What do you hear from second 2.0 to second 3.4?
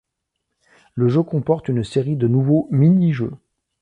de nouveaux mini-jeux.